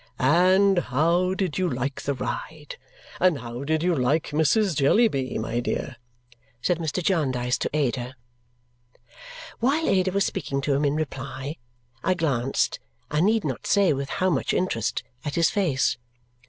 [0.17, 2.77] "And how did you like the ride?
[3.19, 4.75] And how did you like Mrs.
[4.75, 5.97] Jellyby, my dear?"
[6.59, 7.03] said Mr.
[7.03, 8.15] Jarndyce to Ada.
[9.59, 11.57] While Ada was speaking to him in reply,
[12.03, 12.79] I glanced
[13.11, 15.97] (I need not say with how much interest) at his face.